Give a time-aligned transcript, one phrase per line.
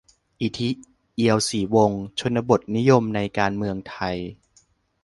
[0.41, 0.69] นิธิ
[1.15, 4.17] เอียวศรีวงศ์: ชนบทนิยมในการเมืองไทย